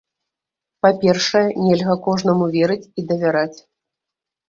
[0.85, 3.59] Па-першае, нельга кожнаму верыць і давяраць.